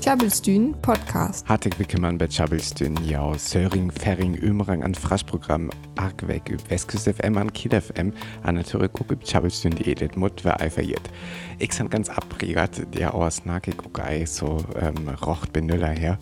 [0.00, 1.48] Tjabelstyn podcast.
[1.48, 7.38] Hartig willkommen bei Tjabelstyn, ja, Söring, Ferring, Ömerang an Fraschprogramm, arg weg über Westküste FM
[7.38, 8.12] an Kiel FM,
[8.44, 11.10] an natürlich auch über Tjabelstyn, die Edith Mut, wer eiferiert.
[11.58, 16.16] Ich sind ganz abregert, der aus Nake Guckei, so, ähm, rocht Benüller her,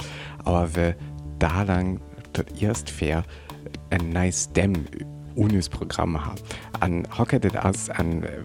[0.45, 0.97] aber wir
[1.39, 2.01] da lang,
[2.33, 3.25] dort erst fair,
[3.91, 4.87] ein nice Dämm
[5.37, 6.41] unis Programm haben.
[6.81, 8.45] An hocketet as an äh,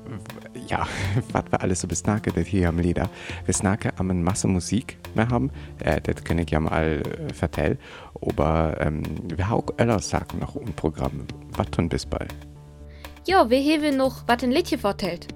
[0.70, 0.88] ja,
[1.32, 3.10] was wir alles so besnaket hier am Lieder.
[3.46, 5.52] Wir snacken am eine Masse Musik mehr haben,
[5.84, 7.78] äh, das kann ich ja mal äh, vertellen.
[8.22, 9.04] Aber ähm,
[9.36, 11.26] wir haben auch öller Sachen noch im Programm.
[11.56, 12.34] Was tun bis bald?
[13.28, 15.28] Ja, wir haben noch was ein Liedchen vertellt.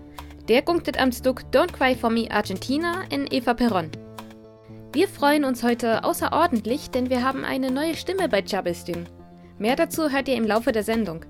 [0.48, 3.90] Der gunktet am Stück Don't Cry For Me Argentina in Eva Perron.
[4.92, 9.08] Wir freuen uns heute außerordentlich, denn wir haben eine neue Stimme bei Chabistün.
[9.58, 11.26] Mehr dazu hört ihr im Laufe der Sendung.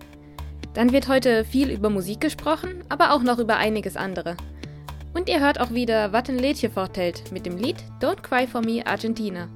[0.73, 4.35] Dann wird heute viel über Musik gesprochen, aber auch noch über einiges andere.
[5.13, 8.81] Und ihr hört auch wieder Watten Lädje vortelt mit dem Lied Don't Cry For Me
[8.83, 9.47] Argentina.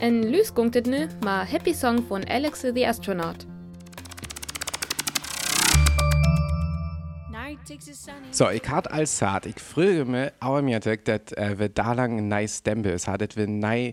[0.00, 3.46] Ein lysgunktet nu mal Happy Song von Alex the Astronaut.
[8.30, 11.92] So, ich hatte als Saat, ich frage mich, aber mir denkt, dass äh, wir da
[11.92, 12.28] lang ein
[13.18, 13.92] dass nei,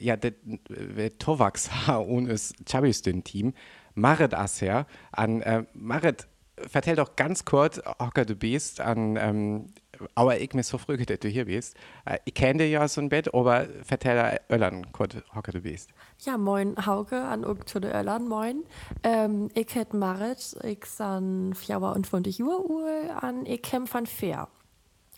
[0.00, 0.32] ja, das
[0.68, 3.54] wir Tovax haben und das Chabistin-Team.
[3.96, 9.66] Marit Asser an äh, Marit, vertell doch ganz kurz, hocker du bist, an, ähm,
[10.14, 11.74] aber ich mir so früh, dass du hier bist.
[12.04, 15.90] Äh, ich kenne dich ja so ein Bett, aber vertell Öllern kurz, hocker du bist.
[16.20, 18.64] Ja, moin Hauke an und den Öllern, moin.
[19.02, 24.48] Ähm, ich hätt Marit, ich san 24 Uhr Uhr an, ich kämpf an Fair.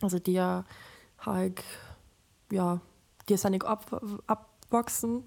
[0.03, 0.65] Also dir
[1.19, 1.65] halt,
[2.53, 2.81] ja,
[3.29, 5.25] dir san ich ab, abboxen.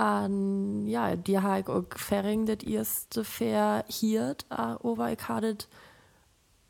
[0.00, 5.58] Und ja, die ich auch Ferring das erste Fair hier, aber ich hatte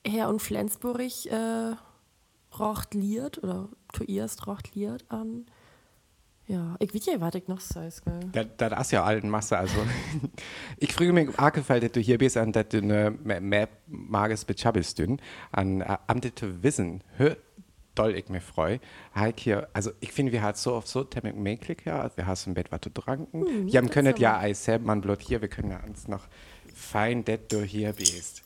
[0.05, 1.77] her und Flensburg äh,
[2.59, 5.47] rocht liert oder zuerst rocht liert an.
[6.48, 7.92] Ja, ich weiß ja, was ich noch sage.
[8.33, 9.56] Das, das ist ja allen Masse.
[9.56, 9.77] Also,
[10.78, 14.44] ich frage mich auch gefällt, dass du hier bist und dass du eine mehr mages
[14.44, 15.21] Bechabbelst dünn.
[15.53, 17.37] An, am zu wissen, hör,
[18.00, 18.81] doll ich mich freue.
[19.37, 22.11] Hier, also ich finde, wir haben so oft so Termin möglich, ja.
[22.16, 23.47] Wir haben im Bett was zu trinken.
[23.47, 26.27] Hm, wir können ja Eis selbst, man blot hier, wir können ja uns noch
[26.75, 28.43] fein, dass du hier bist.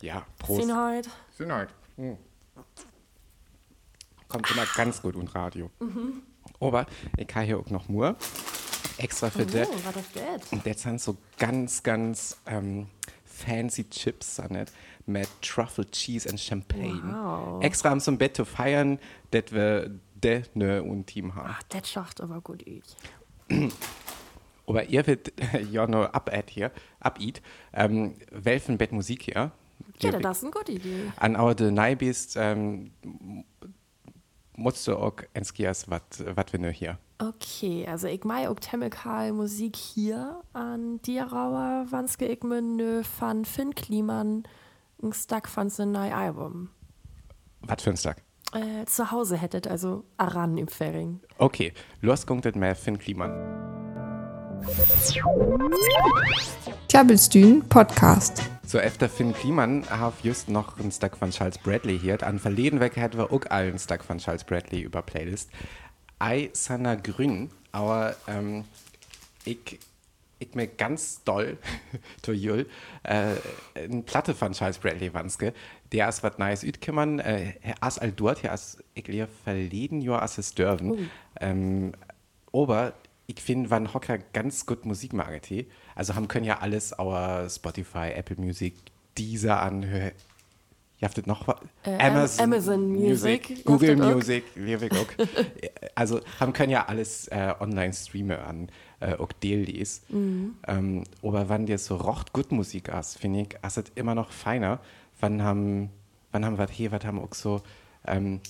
[0.00, 0.62] Ja, Prost.
[0.62, 1.08] Sinheit.
[1.30, 1.68] Sinheit.
[1.96, 2.16] Hm.
[4.28, 5.70] Kommt immer ganz gut und Radio.
[5.78, 6.22] Mhm.
[6.60, 6.86] Aber
[7.16, 8.16] ich habe hier auch noch Mur.
[8.98, 9.68] Extra für oh, das?
[10.50, 12.86] Und das sind so ganz, ganz ähm,
[13.24, 14.72] fancy Chips, nicht?
[15.06, 17.02] Mit Truffle Cheese and Champagne.
[17.02, 17.62] Wow.
[17.62, 18.98] Extra am zum Bett zu feiern,
[19.30, 21.48] dass wir de ne und Team haben.
[21.50, 22.84] Ach, das schacht aber gut ich.
[24.66, 25.32] aber ihr wird
[25.70, 27.40] ja nur abad hier, abid.
[27.72, 29.52] Ähm, welchen Bett Musik hier?
[30.00, 31.12] Ja, das ist eine gute Idee.
[31.16, 32.90] An our de Neibist ähm,
[34.54, 36.98] musst du auch enskias, was wir nur hier.
[37.18, 43.74] Okay, also ich mag auch chemical Musik hier an Dierauer, Wanske ich mir von Finn
[43.74, 44.44] Kliman
[45.06, 46.70] ein Stack von seinem neuen Album.
[47.60, 48.22] Was für ein Stack?
[48.52, 51.20] Äh, zu Hause hättet, also Aran im Ferring.
[51.38, 53.32] Okay, los kommt mehr Finn Kliman.
[56.88, 58.42] Klabbelstühn Podcast.
[58.64, 62.20] So, efter Finn Kliman habe just noch einen Stack von Charles Bradley hier.
[62.22, 65.50] An verleden Weg hätten wir auch einen Stack von Charles Bradley über Playlist.
[66.22, 68.64] I Sana Grün, aber ähm,
[69.44, 69.78] ich
[70.38, 71.58] ich mir ganz doll
[72.22, 72.66] to Jul
[73.02, 73.34] äh,
[73.74, 75.52] eine Platte von Charles Bradley Wanske,
[75.92, 80.22] der ist was Neues ütkümmern, äh, as all dort, ja, as ich lehr verleden Jahr
[80.22, 80.90] as es dürfen.
[80.90, 80.98] Uh.
[81.40, 81.92] Ähm,
[82.52, 82.94] aber
[83.26, 85.40] ich finde, wann Hocker ganz gut Musik mag,
[85.94, 88.74] also haben können ja alles our Spotify, Apple Music,
[89.18, 90.12] dieser anhören.
[90.98, 91.56] Ihr habt noch was?
[91.84, 95.06] Äh, Amazon, Amazon Music, Music Google Music, auch.
[95.94, 98.68] also haben können ja alles äh, online streamen an
[99.00, 100.02] äh, auch DLDs.
[100.08, 100.54] Mhm.
[100.66, 104.30] Ähm, aber wenn dir so rocht gut Musik hast, finde ich, ist es immer noch
[104.30, 104.80] feiner.
[105.20, 105.90] Wann haben,
[106.32, 107.62] wann haben wir hier, was haben auch so,
[108.06, 108.40] ähm,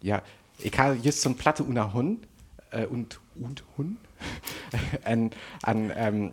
[0.00, 0.22] ja,
[0.58, 2.26] ich habe jetzt so eine Platte unter Hund
[2.70, 3.98] äh, und, und Hund
[5.04, 5.30] an,
[5.62, 6.32] an ähm,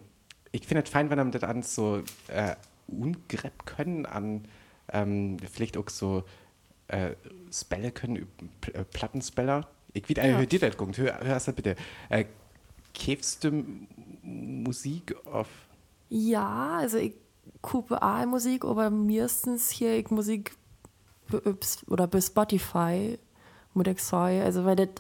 [0.52, 2.56] ich finde es fein, wenn man das an so äh,
[2.88, 4.46] ungrepp können, an
[4.94, 6.24] ähm, vielleicht auch so
[6.88, 7.12] äh,
[7.52, 8.28] Spelle können,
[8.74, 9.68] äh, Plattenspeller.
[9.94, 10.46] Ich will eine ja.
[10.46, 11.76] dir das gucken, hör, hör das bitte.
[12.10, 12.26] Äh,
[12.94, 13.66] käfst du
[14.24, 15.48] Musik auf?
[16.10, 17.14] Ja, also ich
[17.62, 20.56] kupe auch Musik, aber meistens hier ich Musik
[21.88, 23.18] oder bei Spotify
[23.74, 24.92] muss ich sagen, also weil das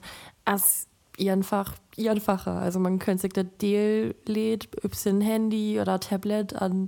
[0.45, 2.53] ist einfach einfacher.
[2.53, 4.69] Also man könnte sich das Deal lädt,
[5.05, 6.87] ein Handy oder Tablet an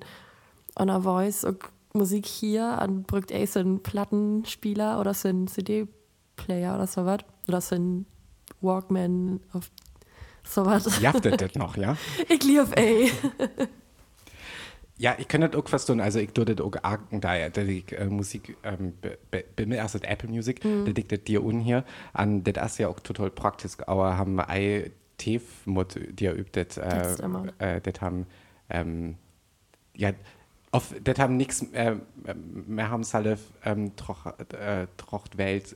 [0.76, 1.60] einer Voice und
[1.96, 7.20] Musik hier an brückt eh so einen Plattenspieler oder so einen CD-Player oder so was
[7.48, 8.06] oder so einen
[8.62, 9.72] Walkman, auf
[10.44, 11.02] sowas.
[11.02, 11.98] Ja, das, das noch, ja?
[12.30, 13.12] ich liebe ey.
[14.98, 16.00] Ja, ich kann das auch verstehen.
[16.00, 18.94] Also, ich tue das auch argen daher, dass ich äh, Musik, ähm,
[19.56, 20.86] bin mir erst Apple Music, mhm.
[20.86, 21.84] das liegt dir un hier.
[22.14, 26.78] an das ist ja auch total praktisch, aber haben wir ein Tef-Mod, die übt, das,
[26.78, 28.26] äh, äh, das haben,
[28.70, 29.18] ähm,
[29.96, 30.12] ja,
[30.76, 31.96] auf, das haben nichts, äh,
[32.68, 35.76] wir haben es halt, ähm, troch, äh, trocht Welt,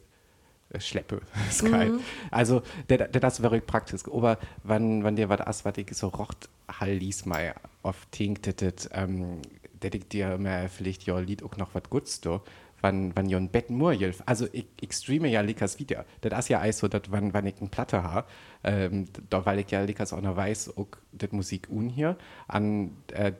[0.71, 1.21] äh, schleppe.
[1.51, 1.89] Sky.
[1.89, 1.99] Mhm.
[2.31, 4.01] Also, das ist wirklich praktisch.
[4.11, 8.89] Aber wenn, wenn dir was ist, was ich so rocht, halt lies mal oft tinktet,
[8.93, 9.41] ähm,
[9.79, 12.41] dass ich dir mir vielleicht ja Lied auch noch was Gutes do,
[12.81, 14.27] wann, wann ein Bett nur hilft.
[14.27, 16.05] Also, ich, ich streame ja Likas wieder.
[16.21, 18.27] Das ist ja auch so, dass wenn, wenn ich eine Platte habe,
[18.63, 22.17] ähm, da, weil ich ja Likas auch noch weiß, auch das Musik un hier,
[22.47, 23.31] an, äh,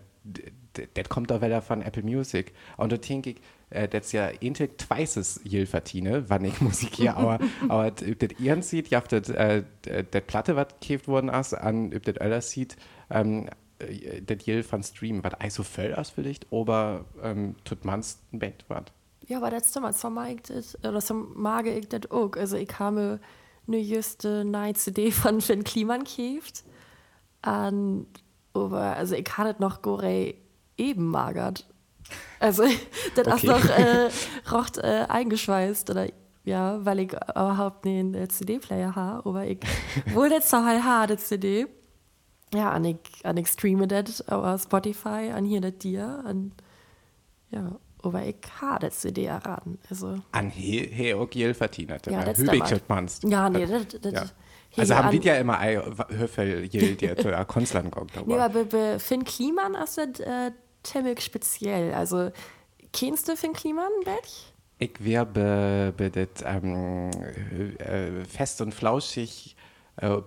[0.93, 2.53] das kommt auch wieder von Apple Music.
[2.77, 7.15] Und da denke ich, äh, das ja ähnlich zweises Jill verdiene, wann ich Musik hier,
[7.15, 7.39] aber,
[7.69, 12.15] aber das ihren sieht, ja, das, äh, das Platte, was gekauft worden ist, an das
[12.19, 12.77] Öller sieht,
[13.09, 13.49] ähm,
[13.79, 18.39] äh, das Jill von Stream, was also voll ist vielleicht, aber ähm, tut man's ein
[18.39, 18.85] Bett was.
[19.27, 22.35] Ja, aber das so mag ich das, oder so mag ich das auch.
[22.35, 23.19] Also ich habe
[23.67, 26.63] eine jüste neue CD von Finn Kliman gekauft.
[27.45, 28.07] Und,
[28.53, 30.33] aber, also ich das noch gore
[30.77, 31.67] eben magert.
[32.39, 32.63] Also,
[33.15, 33.35] das okay.
[33.35, 34.09] ist noch äh,
[34.51, 36.07] rocht äh, eingeschweißt oder
[36.45, 39.59] ja, weil ich überhaupt nicht einen CD-Player habe, aber ich
[40.13, 41.67] wohl jetzt noch halt habe, CD.
[42.53, 46.53] Ja, und ich, und ich streame das auf Spotify, an hier das dir, und
[47.51, 49.77] ja, aber ich habe das CD erraten.
[49.89, 50.15] Also.
[50.31, 52.05] An hier, hier auch verdient.
[52.07, 52.39] Ja, das
[52.87, 54.23] meinst Ja, nee, das, das, ja.
[54.77, 55.59] Also haben wir ja immer
[56.09, 58.11] Höfel, der Konstland kommt.
[58.27, 60.51] Ja, aber Finn Kliman ist das äh,
[60.83, 61.93] ziemlich speziell.
[61.93, 62.31] Also,
[62.93, 64.53] kennst du Finn Kliman, Bett?
[64.77, 67.11] Ich wäre be, be ähm,
[67.79, 69.55] äh, fest und flauschig,
[69.97, 70.17] äh,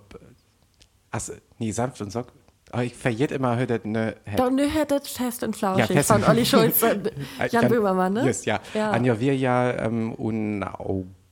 [1.10, 2.32] also, nee, sanft und sock.
[2.74, 4.16] Oh, ich verliert immer heute ne.
[4.36, 7.10] Doch, ne, das fest und flauschig ja, von Olli Schulz und
[7.50, 8.26] Jan Böhmermann, ne?
[8.26, 8.60] Just, ja.
[8.72, 8.90] ja.
[8.90, 10.64] Anja, wir ja ähm, un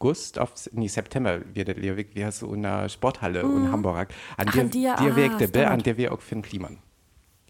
[0.00, 3.56] August, auf, nee, September wird das, wie heißt so, in der Sporthalle mm.
[3.56, 4.08] in Hamburg.
[4.38, 6.78] An der, an dir, der ah, Weg, der an der wir auch Finn Kliman.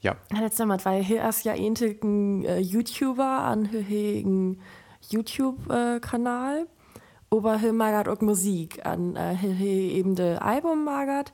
[0.00, 0.16] Ja.
[0.32, 4.56] Ja, das damals, weil hier ist ja ein äh, YouTuber an hier
[5.08, 9.34] YouTube-Kanal, äh, aber hier magert auch Musik an äh,
[9.96, 11.32] eben das Album magert,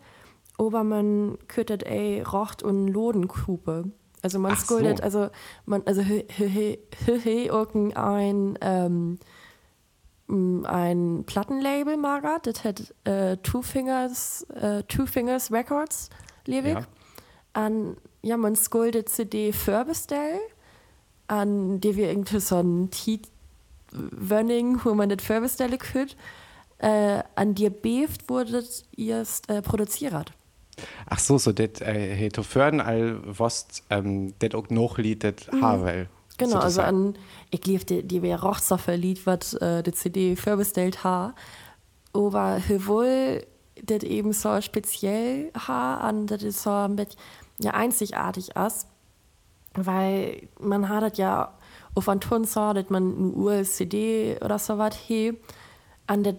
[0.59, 3.91] aber man köttet ey Rocht und Lodenkupe.
[4.23, 5.05] Also man skuldet, so.
[5.05, 5.29] also
[5.65, 6.79] man, also hier
[7.23, 9.19] hier auch ein ähm,
[10.29, 16.11] ein Plattenlabel magert, das hat äh, Two Fingers, äh, Two Fingers Records,
[16.47, 16.75] Lewig.
[16.75, 16.87] Ja.
[17.53, 20.41] An ja, man skuldet CD vorbestell,
[21.29, 23.29] an der wir irgendwie so ein Tit
[23.93, 26.09] Wönning, wo man das vorbestellen kann,
[26.79, 28.65] äh, an dir beeft wurde
[28.97, 30.33] erst äh, produziert.
[31.07, 35.63] Ach so, so das äh, fördern all was ähm, das auch noch Lied das mhm.
[35.63, 36.09] Havel.
[36.39, 37.15] Genau, also an
[37.51, 41.35] ich lief die, die wir Rochsoffer Lied was äh, die CD vorbestellt ha,
[42.13, 43.47] aber wohl
[43.83, 47.17] das eben so speziell ha an das ist so mit
[47.59, 48.87] ja einzigartig ist,
[49.75, 51.55] weil man hat das ja
[51.95, 55.39] auf einen Ton so, dass man eine ULCD oder so was he,
[56.07, 56.37] an der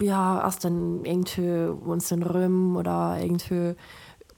[0.00, 3.74] ja, erst dann irgendwie uns in Röm oder irgendwie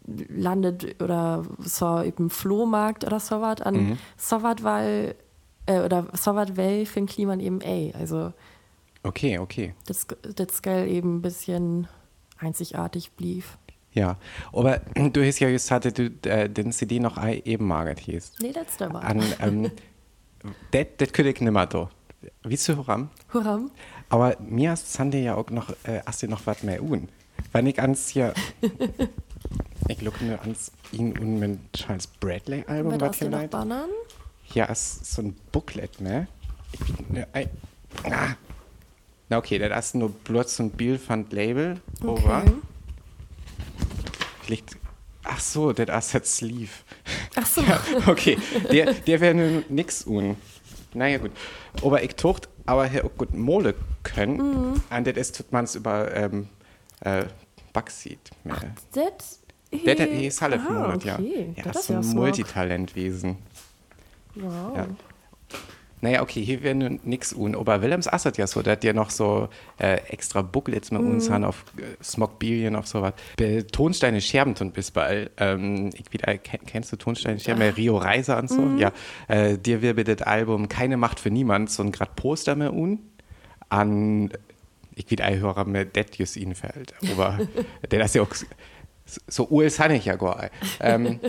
[0.06, 3.98] landet oder so eben Flohmarkt oder so was an mhm.
[4.16, 5.14] so was weil
[5.66, 8.32] äh, oder so was weil für ein Klima eben ey also
[9.02, 11.86] okay okay das das geil eben ein bisschen
[12.38, 13.44] einzigartig blieb
[13.94, 14.16] ja,
[14.52, 18.36] aber du hast ja gesagt, du äh, den CD noch eben magert hieß.
[18.40, 19.02] Nee, das ist aber.
[19.38, 19.70] Ähm,
[20.70, 21.90] das das könnte ich nicht mehr da.
[22.44, 23.10] Wie zu Huram?
[23.32, 23.70] Huram.
[24.08, 27.08] Aber mir ist Sande ja auch noch, äh, hast du noch was mehr un.
[27.52, 28.34] Wenn ich ans hier,
[29.88, 33.50] ich gucke mir ans ihn und mein Charles Bradley Album, was hier leid.
[33.50, 33.90] Bananen?
[34.54, 36.28] Ja, ist so ein Booklet, ne?
[36.72, 37.50] Ich, ne, ein,
[38.04, 38.34] ah.
[39.28, 40.12] Na okay, das ist nur
[40.46, 41.80] so ein Bild von Label.
[42.04, 42.52] Okay.
[44.42, 44.76] Vielleicht.
[45.24, 46.72] Ach so, der Asset Sleeve.
[47.36, 47.62] Ach so.
[47.66, 48.36] Ja, okay,
[48.70, 50.36] der, der wäre nun nix un.
[50.94, 51.30] Naja, gut.
[51.82, 54.36] Aber ich tocht, aber auch gut Mole können.
[54.36, 54.82] Mhm.
[54.90, 56.48] Und das ist, tut man es über ähm,
[57.00, 57.24] äh,
[57.72, 58.30] Backseed.
[58.92, 59.40] Das?
[59.86, 61.54] Der, der ist halt Monat, okay.
[61.56, 61.64] ja.
[61.64, 63.38] Ja, das ist so ein Multitalentwesen.
[64.34, 64.76] Wow.
[64.76, 64.86] Ja.
[66.02, 67.54] Naja, okay, hier wäre nichts un.
[67.54, 69.48] Aber Willems Assad ja so, der hat ja noch so
[69.78, 71.10] äh, extra Booklets mit mm.
[71.10, 73.12] uns haben auf äh, Smogbilien, auf sowas.
[73.70, 75.30] Tonsteine Scherben und bis bald.
[75.36, 77.62] Ähm, ich wieder, kennst du Tonsteine Scherben?
[77.62, 77.70] Ja.
[77.70, 78.60] Rio Reiser und so?
[78.60, 78.78] Mm.
[78.78, 78.90] Ja.
[79.28, 82.98] Äh, dir wird das Album Keine Macht für niemand, so ein grad Poster mehr un.
[83.68, 84.30] An
[84.96, 86.94] ein hören, mir das just fällt.
[87.10, 87.38] Aber
[87.90, 88.34] der ist ja auch
[89.26, 90.50] so ul san ich ja gar.
[90.80, 91.20] Ähm,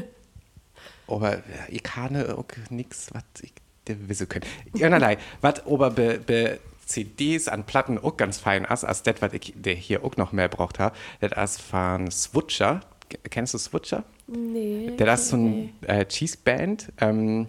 [1.07, 3.53] aber ich kann auch nichts, was ich
[3.85, 4.45] wissen können.
[4.81, 9.33] Einerlei, was aber be, be CDs an Platten auch ganz fein ist, als das, was
[9.33, 12.81] ich der hier auch noch mehr braucht habe, das ist von Switcher.
[13.29, 14.03] Kennst du Switcher?
[14.27, 14.95] Nee.
[14.97, 16.91] Der ist so ein äh, Cheese-Band.
[16.99, 17.47] Ähm,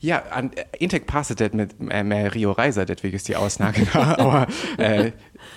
[0.00, 3.74] ja, an äh, Intec passet det mit äh, Rio Reiser, det vi just die Ausnahme,
[3.92, 4.46] aber
[4.78, 5.12] äh,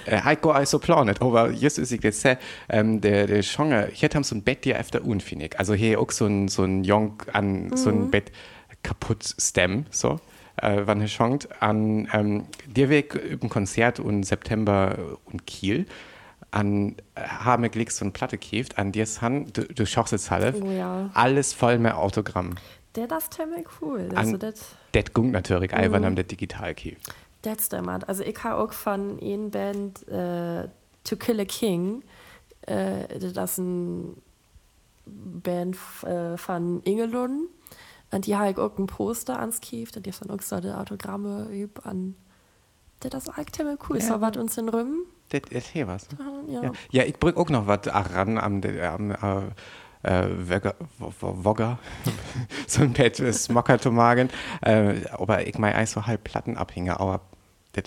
[0.06, 2.26] äh, go also planet, aber just ist ich jetzt
[2.70, 6.12] ähm, der der Genre, hier haben so ein Bett dir öfter unfinnig, also hier auch
[6.12, 7.78] so ein so ein Jong an mhm.
[7.78, 8.32] so ein Bett
[8.84, 10.20] kaputt stem, so.
[10.58, 15.86] Äh, wann er schonkt an ähm, dir Weg über ein Konzert im September und Kiel
[16.52, 20.30] an äh, haben Glicks so ein Platte kieft an dir Han du, du schaust jetzt
[20.30, 21.10] Halle oh, ja.
[21.14, 22.56] alles voll mehr Autogramm
[22.96, 24.10] der das ziemlich cool.
[24.10, 24.32] Das
[24.92, 25.92] das gungt natürlich, mhm.
[25.92, 26.98] wenn am das digital geht.
[27.42, 28.08] Das stimmt.
[28.08, 30.68] Also ich habe auch von einer Band äh,
[31.04, 32.04] To Kill a King,
[32.62, 34.14] äh, das ist eine
[35.06, 37.48] Band äh, von Ingelun.
[38.12, 40.70] Und die habe ich auch ein Poster ans Kief, und die haben auch so die
[40.70, 42.16] Autogramme üb an.
[43.00, 43.98] Das ist eigentlich ziemlich cool.
[43.98, 44.06] Ja.
[44.06, 45.06] So was uns in Rümm.
[45.30, 46.08] Das ist hier was.
[46.48, 46.62] Ja.
[46.62, 46.72] ja.
[46.92, 49.52] ja ich bringe auch noch was ran am, am, am
[50.04, 50.28] äh,
[51.00, 51.80] Wogger,
[52.68, 54.30] so ein Pet Smockertomagen.
[54.62, 57.22] Äh, aber ich meine, so halb Plattenabhänger, aber
[57.74, 57.86] das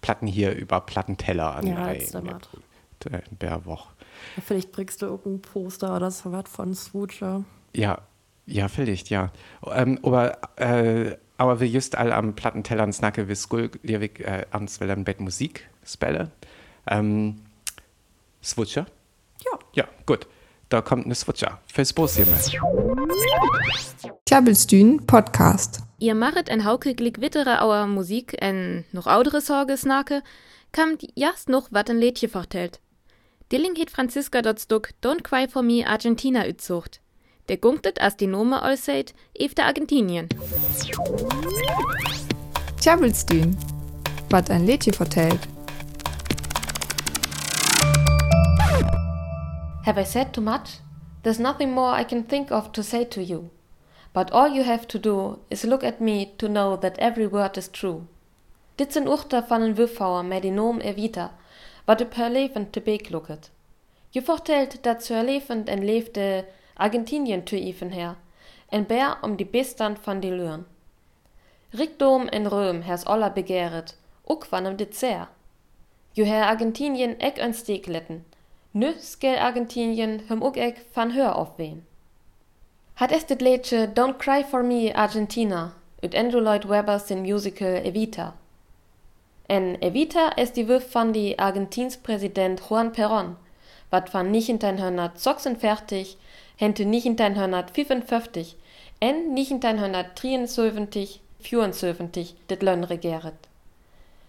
[0.00, 1.66] Platten hier über Plattenteller an.
[1.66, 2.48] Ja, das stimmt.
[3.38, 3.88] Bärwoch.
[4.36, 7.44] Ja, vielleicht bringst du irgendein Poster oder so was von Swoocher.
[7.74, 8.00] Ja,
[8.46, 9.30] ja, vielleicht, ja.
[9.70, 14.80] Ähm, aber, äh, aber wir just all am Plattentellern snacke wie Skull, Lirvik, äh, ans
[14.80, 16.32] Wellern Bett Musik spelle.
[16.88, 17.42] Ähm,
[18.42, 18.86] Swoocher?
[19.44, 19.58] Ja.
[19.74, 20.26] Ja, gut
[20.68, 21.58] da kommt eine Switcher.
[21.72, 22.36] Fürs Busjemme.
[24.26, 25.80] Klabbelstühn Podcast.
[25.98, 30.22] Ihr machet en hauke glick wittere auer Musik en noch audere Sorge snake,
[30.72, 32.80] kam jast noch wat en Lädje vertellt.
[33.50, 37.00] Dilling het Franziska dort stuck Don't Cry for Me Argentina ützucht.
[37.48, 40.28] Der gunktet as die Nome allseit efter Argentinien.
[42.80, 43.56] Klabbelstühn.
[44.28, 45.40] Wat ein Lädje vertellt.
[49.88, 50.80] Have I said too much?
[51.22, 53.48] There's nothing more I can think of to say to you.
[54.12, 57.56] But all you have to do is look at me to know that every word
[57.56, 58.02] is true.
[58.76, 61.32] Dit zijn urter van een wuffhouwer met die noom evita,
[61.84, 63.50] wat op haar leven te beek looket.
[64.08, 68.16] Je vertelt dat zu haar leven en leefde Argentinien te even her,
[68.68, 70.66] en bär om die bestand van die luren.
[71.70, 75.28] Rikdom en Röm hers aller begehret, ook wanneer dit sehr.
[76.12, 78.24] Je her Argentinien ek een steek letten,
[78.70, 81.86] Nu skal Argentinien hem ook ek van hør opween.
[82.94, 85.72] Hat es dit liedje Don't Cry For Me Argentina
[86.02, 88.34] ut Andrew Lloyd Webber sin musical Evita.
[89.46, 93.36] En Evita ist die Wurf van die Argentins Präsident Juan Perón,
[93.90, 96.16] wat van 1946
[96.56, 98.56] hente 1955
[98.98, 103.48] en 1973 74 dit Lön regeret.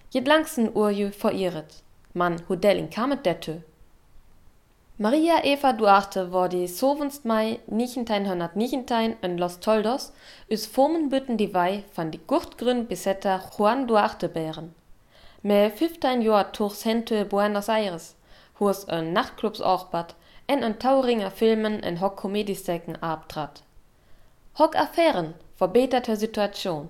[0.09, 1.83] Jed langsen urju veriret.
[2.11, 3.61] Man, hoe delling kamet detto?
[5.01, 7.09] Maria Eva Duarte war die 7.
[7.23, 10.11] Mai 1919 in Los Toldos
[10.49, 14.75] us Formenbütten die Wei van die gurtgrün besetter Juan Duarte bären.
[15.41, 18.17] Me 15 Jahr tuchs hente Buenos Aires,
[18.59, 20.15] hus en Nachtclubs orbat
[20.47, 23.63] en en Tauringer Filmen en hock Komediestecken abtrat.
[24.55, 26.89] Hock Affären verbeterte Situation.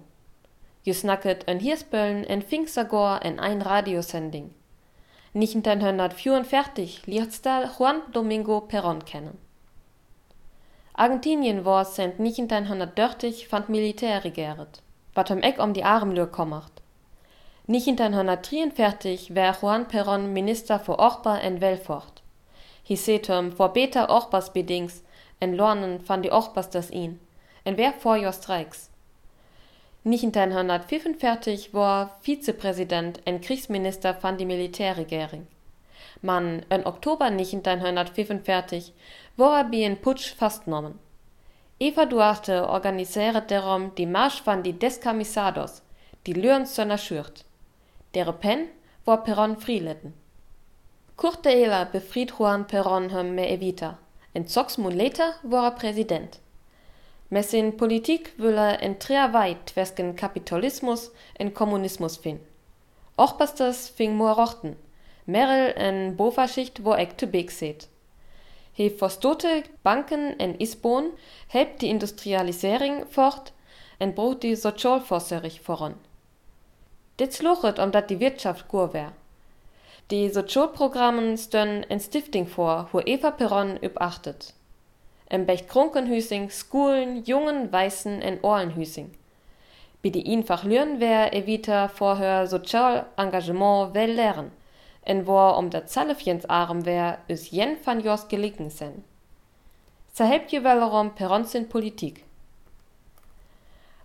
[0.82, 4.50] Je snacket en Hirsböllen en Pfingsagor en ein Radiosending.
[5.34, 9.38] 1944 lernte Juan Domingo Perón kennen.
[10.94, 14.82] Argentinien war seit 1930 van Militär regiert,
[15.14, 16.82] wat hem ek om die Armleur kommert.
[17.68, 22.24] 1943 war Juan Perón Minister für Orpa en Welfort.
[22.88, 25.04] Hi setum vor beter Orpas bedings
[25.40, 27.20] en lornen van die Orpas das ihn,
[27.64, 28.32] en wer vor jo
[30.00, 30.06] Streiks.
[30.06, 35.48] 1945 war Vizepräsident en Kriegsminister van die Militärregering.
[36.22, 38.94] Man in Oktober 1945
[39.38, 41.00] war er bei en Putsch fastgenommen.
[41.80, 45.82] Eva Duarte organisierte darum die Marsch van die Descamisados,
[46.26, 47.46] die Lüren zur Schürt.
[48.14, 48.68] Dere Pen
[49.06, 50.14] war Perron Frielitten.
[51.16, 53.98] Kurt Eva befried Juan Perron hem me evita.
[54.34, 56.40] En sechs later war er Präsident.
[57.32, 61.10] Med sin politik er en trea vej tvæsken Kapitalismus
[61.40, 62.40] en Kommunismus fin.
[63.18, 64.76] Ochbasters fing mor rochten,
[65.26, 67.88] Merel en Bofaschicht wo ek te big seht.
[68.74, 71.12] He forstote Banken en Isbon
[71.48, 73.54] helpt die Industrialisering fort
[74.00, 75.94] en brot die Sozialforserich voran.
[77.20, 79.12] Dit sluchet um dat die Wirtschaft gur wär.
[80.10, 84.54] Die Sozialprogrammen stön en Stifting vor, wo Eva Perron überachtet.
[85.30, 89.12] Im Becht Krunkenhüsing, Schulen, Jungen, Weißen en Ohlenhüsing.
[90.02, 94.52] Bi die einfach lüren wer evita vorher sozial Engagement will lernen,
[95.04, 99.04] en wo um der Zallefjens arm wär, is jen van jos gelegen sen.
[100.14, 102.24] Zerhelpt je wellerom Perrons in Politik.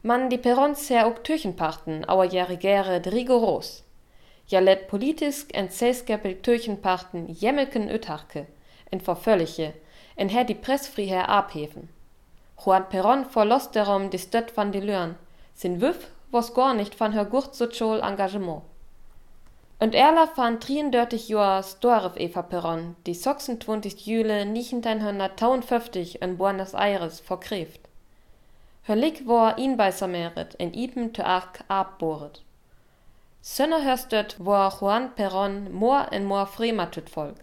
[0.02, 3.82] Man die Perrons her ook Türchenpachten, auer jährigere rigoros.
[4.46, 8.46] Ja let politisk en zeeskepel Türchenpachten jemmelken Ötarke,
[8.90, 9.72] en vervöllige,
[10.16, 11.88] en her die Pressfriher abheven.
[12.56, 15.16] Juan Perron verlost darum die Stöt van die Lörn,
[15.54, 18.62] sin Wüff was gar nicht van her gut sozial Engagement.
[19.78, 27.20] Und erla fan 33 Joa Storf Eva Perron, die 26 Jule 1952 in Buenos Aires
[27.20, 27.80] verkräft.
[28.82, 32.42] Hör Lik war ihn bei Sameret in Ipen te Ark abboret.
[33.40, 37.36] Sönner hörstet war Juan Perron more en more frematut Volk.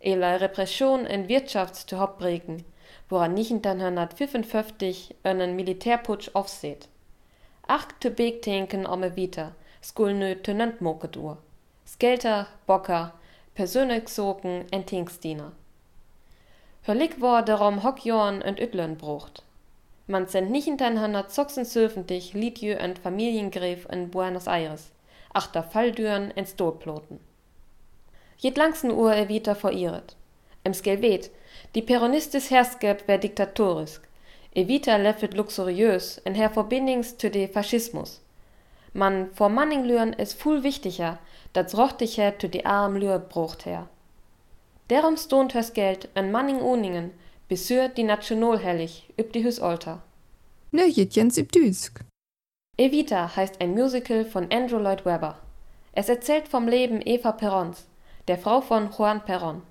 [0.00, 2.64] Ela Repression in Wirtschafts zu Hauptbreken,
[3.08, 6.88] woran 1955 einen Militärputsch aufseht.
[7.66, 9.52] Acht te beektenken ome Vita,
[9.82, 11.38] skulnö te nöntmoket uhr.
[11.86, 13.12] Skelter, Bocker,
[13.54, 15.52] Persönlichsoken en Tingsdiener.
[16.82, 19.42] Hörlig war darum Hockjorn und Ütlön brucht.
[20.06, 24.92] Man sind nicht hintereinander zocksensöfentlich Lidjö und Familiengräf in Buenos Aires,
[25.34, 27.20] achter Falldüren en Stolploten.
[28.40, 30.14] Jed Uhr er wieder verirret.
[30.62, 31.30] Im Skelvet,
[31.74, 34.02] die Peronistis herskep wär diktatorisk,
[34.54, 38.20] evita leffet luxuriös en her Verbindings zu de Faschismus.
[38.92, 41.18] Man vor Manning lüren is viel wichtiger,
[41.52, 43.88] dat rochticher zu de arm lür brucht her.
[44.88, 47.10] Derum stont hers Geld en Manning Oningen,
[47.48, 50.00] besür die Nationalhellig üb die Hüsolter.
[50.70, 52.04] Nö, Jens üb Düsk.
[52.76, 55.38] Evita heißt ein Musical von Andrew Lloyd Webber.
[55.92, 57.87] Es erzählt vom Leben Eva Perrons,
[58.28, 59.62] der Frau von Juan Perron.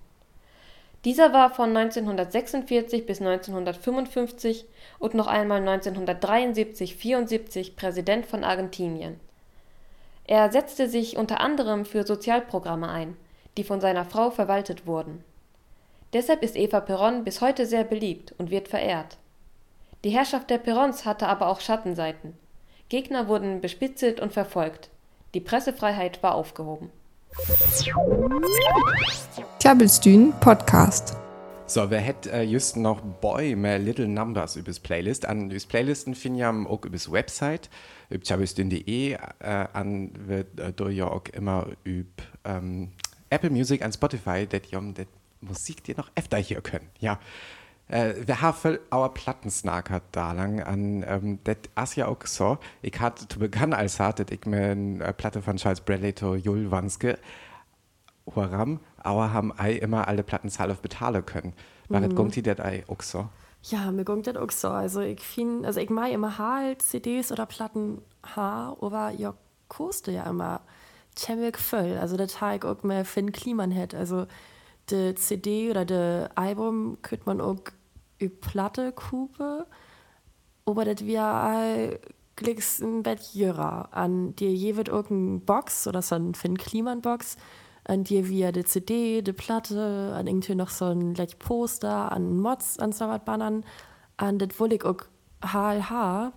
[1.06, 4.65] Dieser war von 1946 bis 1955
[5.00, 9.20] und noch einmal 1973-74 Präsident von Argentinien.
[10.26, 13.15] Er setzte sich unter anderem für Sozialprogramme ein,
[13.56, 15.24] die von seiner Frau verwaltet wurden.
[16.13, 19.17] Deshalb ist Eva Perron bis heute sehr beliebt und wird verehrt.
[20.04, 22.34] Die Herrschaft der Perrons hatte aber auch Schattenseiten.
[22.89, 24.89] Gegner wurden bespitzelt und verfolgt.
[25.34, 26.91] Die Pressefreiheit war aufgehoben.
[29.60, 31.18] Klabbelstühn Podcast.
[31.66, 35.26] So, wer hätt äh, just noch Boy mehr Little Numbers übers Playlist?
[35.26, 37.70] An übers Playlisten finden ja auch übers Website,
[38.10, 42.08] über klabbelstühn.de, äh, an wird äh, ja auch immer über
[42.46, 42.92] ähm,
[43.30, 45.08] Apple Music und Spotify, dat jom dat
[45.42, 46.88] Musik dir noch öfter hier können.
[47.00, 47.20] Ja.
[47.89, 49.13] Äh, wir haben voll our
[50.12, 51.58] da lang an, das
[51.91, 52.58] ist ja auch so.
[52.82, 56.69] Ich hatte zu Beginn als hattet ich mir eine Platte von Charles Bradley to Jul
[56.69, 57.17] Wanske,
[58.26, 58.82] Warum?
[58.97, 61.54] aber haben ei immer alle Platten auf betalen können.
[61.88, 63.30] War das gongt die das ei auch so?
[63.63, 64.69] Ja, mir gongt das auch so.
[64.69, 68.02] Also ich finde, also ich mag immer halt CDs oder Platten
[68.36, 69.34] ha, aber ja,
[69.69, 70.62] koste ja immer
[71.15, 71.97] ziemlich voll.
[72.00, 73.95] Also der Teig auch mehr Finn Kliman hat.
[73.95, 74.28] Also
[74.91, 77.58] de CD oder de Album könnte man auch
[78.41, 79.67] Platte kupe,
[80.65, 81.99] aber das wir all
[82.36, 87.01] klicks ein Bett jürer an dir je wird irgendein Box oder so ein Finn Kliman
[87.01, 87.38] Box
[87.88, 92.38] an dir wie de CD, de Platte, an irgendwie noch so ein Lech Poster, an
[92.38, 93.63] Mods, an so was Bannern,
[94.17, 94.97] an das wohl ich auch
[95.41, 96.34] HLH.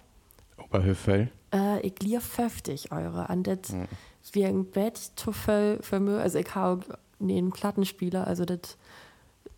[0.59, 1.31] Oberhöfel.
[1.53, 3.89] Äh, ich lier 50 Euro an das mhm.
[4.33, 6.21] wie ein Bett für mich.
[6.21, 8.79] Also ich habe einen Plattenspieler, also das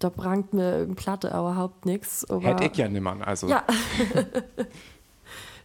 [0.03, 2.27] da brangt mir eine Platte überhaupt nichts.
[2.29, 3.49] Hätte ich ja niemand, also.
[3.49, 3.65] Ja.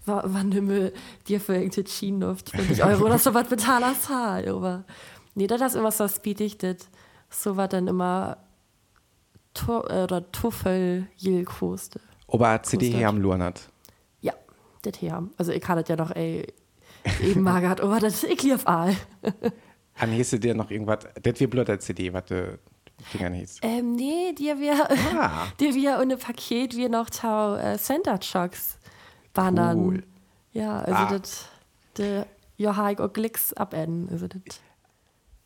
[0.06, 0.94] Wann nimme
[1.28, 4.86] dir für irgendeine Schienen auf 20 Euro oder so was betaler Zahl, aber
[5.36, 6.78] nee, das ist immer so speedig, das
[7.30, 8.38] so was dann immer
[9.54, 12.00] to äh, oder Tuffel Jil koste.
[12.30, 13.68] Aber CD hier am Lurnat.
[14.22, 14.34] Ja,
[14.84, 15.28] das hier.
[15.38, 16.54] Also ich hatte ja noch, ey,
[17.22, 18.96] eben mal gehabt, aber das ist ich auf all.
[20.00, 22.58] An du dir noch irgendwas, das wie blöd CD, was du
[23.04, 23.60] Fingern hieß?
[23.62, 25.48] Ähm, nee, dir wir, ah.
[25.60, 28.78] dir wir ohne Paket wir noch tau äh, Center Shocks
[29.34, 29.80] bannern.
[29.80, 30.04] Cool.
[30.54, 31.18] Ja, also ah.
[31.18, 31.46] das,
[31.98, 34.42] der Johaik auch Glicks abenden, also das.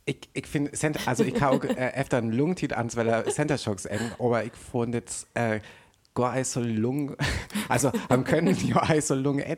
[0.05, 0.71] Ich, ich finde,
[1.05, 4.43] also ich kann auch äh, öfter einen Lungentit an, weil er Center Shocks enden, aber
[4.43, 5.59] ich fand jetzt äh,
[6.13, 7.15] gar so lang,
[7.69, 9.55] also haben können ja so lang äh,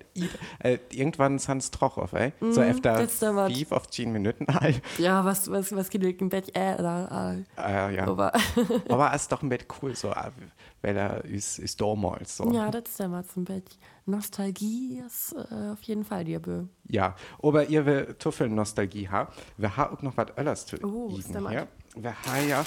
[0.92, 2.34] irgendwann sind es troch auf, ey.
[2.40, 3.56] So Mhm, efter stimmt.
[3.56, 4.76] fünf auf zehn Minuten all.
[4.98, 6.56] Ja, was, was, was geht im Bett?
[6.56, 7.90] Äh, da, äh.
[7.90, 8.08] Äh, ja.
[8.08, 8.32] Aber
[8.90, 10.32] Aber es ist doch ein Bett cool, so, äh,
[10.82, 12.52] weil er ist, ist damals so.
[12.52, 13.78] ja, das ist mal zum Bett.
[14.06, 16.66] Nostalgie ist äh, auf jeden Fall dir bö.
[16.90, 19.32] Ja, aber ihr will zu viel Nostalgie haben.
[19.58, 21.10] Wir haben auch noch was anderes zu Oh.
[21.96, 22.66] Wir haben ja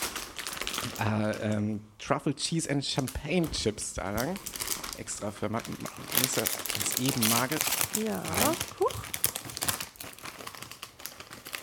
[1.01, 4.35] äh, ähm, Truffle Cheese and Champagne Chips da lang.
[4.99, 5.88] Extra für Ma- Ma-
[6.22, 6.42] Mr.
[6.42, 7.59] ins eben Magel.
[8.07, 8.22] Ja,
[8.81, 8.90] huch.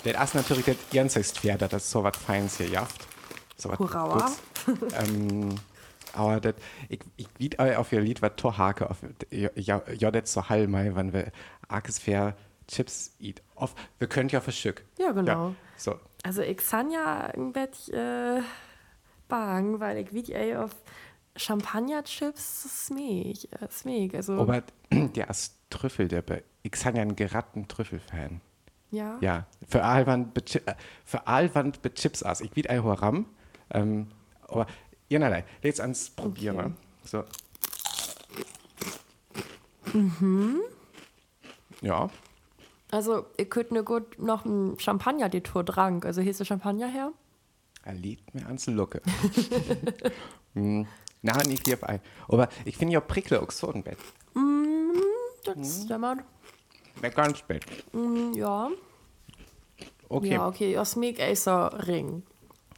[0.04, 3.08] Das ist natürlich das ganze Pferd, das so was Feines hier jaft.
[3.56, 4.32] So was Hurra.
[4.98, 5.56] Ähm,
[6.14, 6.56] aber das,
[6.90, 7.00] ich,
[7.40, 8.98] ich auch auf ihr Lied, was Torhake auf,
[9.32, 11.32] ja, ja, das so hall mal, wenn wir
[11.68, 12.36] arkes fair
[12.68, 13.42] Chips eat.
[13.56, 14.86] Auf, wir können ja verschick.
[14.98, 15.50] Ja, genau.
[15.50, 16.00] Ja, so.
[16.24, 18.42] Also ich kann ja im Bett äh,
[19.28, 20.72] bang, weil ich wie ey auf
[21.36, 24.16] Champagner-Chips smeg, äh, smeg.
[24.16, 28.40] Also Aber der ist Trüffel, der be ich bin ja ein geratten Trüffelfan.
[28.92, 29.18] ja.
[29.22, 32.40] Ja, für Aalwand äh, für Aalwand be Chips aus.
[32.42, 33.26] Ich wied ein Horam.
[33.72, 34.08] Ähm,
[34.48, 34.68] aber
[35.10, 36.58] ja, nein, nein, jetzt ans Probieren.
[36.58, 36.74] Okay.
[37.06, 37.24] So.
[39.94, 40.62] Mhm.
[41.82, 42.10] Ja,
[42.92, 46.06] Also ihr könnt nur gut noch ein Champagner die Tour trank.
[46.06, 47.12] Also hier ist der Champagner her.
[47.84, 49.02] Er liegt mir ans Lucke.
[50.54, 50.88] hm,
[51.22, 52.00] na, nicht hier ein.
[52.28, 53.98] Aber ich finde ja Prickle auch so ein Bett.
[55.46, 56.22] Das ist der Mann.
[57.02, 57.66] Mir ganz Bett.
[57.94, 58.70] Mm, Ja.
[60.10, 60.34] Okay.
[60.34, 60.86] Ja, okay.
[60.86, 62.24] Smeg ey so Ring.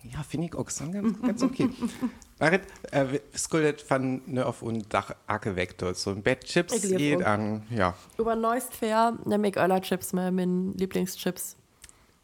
[0.04, 1.70] Ja, finde ich auch so ganz, ganz okay.
[2.40, 5.98] Marit, äh, skuldet von ne auf und Dach Acke weg dort.
[5.98, 10.72] So ein Bett Chips geht an, ja, Über Neust fair, nehme ich Öller Chips meine
[10.78, 11.56] Lieblingschips.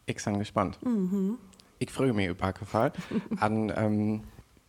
[0.06, 0.78] ich bin gespannt.
[0.86, 1.38] Mhm.
[1.82, 2.91] Ich freue mich über Fall.
[3.39, 4.24] an, ähm,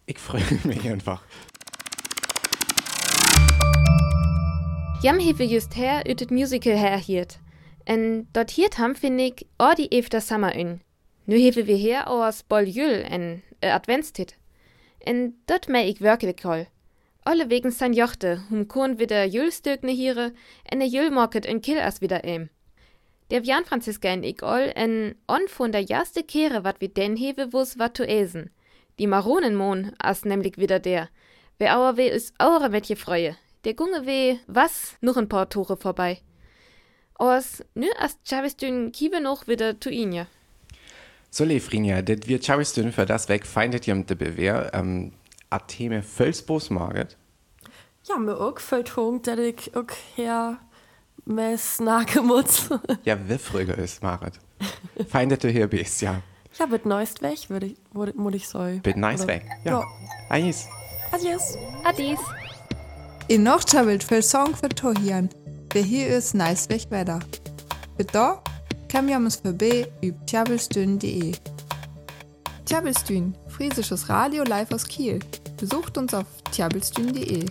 [0.07, 1.22] ich freue mich einfach.
[5.03, 7.38] Jam hewe just her ut et Musical herhiert.
[7.85, 10.81] En dort hiert ham find ich all die efter Summer in.
[11.27, 14.38] Nu hewe wir her aus Boljül en äh, Adventstit.
[15.01, 16.66] En dort mei ich wirklich koll.
[17.25, 20.33] Alle wegen san Jochte, hum kon wieder Jülstögne hiere,
[20.64, 22.48] en der Jülmarket in Kill as wieder eim.
[23.32, 27.16] Der Jan Franziska en ich all en on von der erste Kehre wat wir den
[27.16, 28.50] hewe wus wat zu esen.
[28.98, 31.08] Die Maronenmond as nämlich wieder der.
[31.58, 33.34] Wer auer weh is aure je freue.
[33.64, 36.20] Der gunge weh was noch ein paar Tore vorbei.
[37.14, 40.26] Aus nö as Chavis dün kiebe noch wieder zu inje.
[41.30, 45.14] So, Lefrinja, das wird Chavis für das weg, feindet ihr de Bewehr, ähm,
[45.48, 47.16] Atheme Völsbos Marget.
[48.04, 50.58] Ja, mir auch Feuilleton, dass ich auch her
[51.24, 52.70] mes nachgemutzt.
[53.04, 54.35] Ja, wie früher ist Marget.
[55.08, 56.22] Feindet du hier bist, ja.
[56.58, 58.80] Ja, wird Neust weg, würde ich, würde, ich sagen.
[58.82, 59.44] Bit nice weg.
[59.64, 59.82] Ja.
[60.28, 60.68] Eis.
[61.11, 61.56] Adios.
[61.85, 62.18] Adis.
[63.28, 65.30] In noch tjabelt für Song für Tohian.
[65.72, 67.20] Wer hier ist, nice weg weiter.
[67.96, 68.42] Für da
[68.88, 71.32] kann wir uns vorbei über tjabelstün.de.
[72.66, 75.18] Tjabelstün, friesisches Radio live aus Kiel.
[75.58, 77.46] Besucht uns auf tjabelstün.de.